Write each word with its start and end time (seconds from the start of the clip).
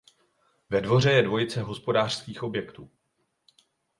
Ve 0.69 0.81
dvoře 0.81 1.11
je 1.11 1.23
dvojice 1.23 1.61
hospodářských 1.61 2.43
objektů. 2.43 2.91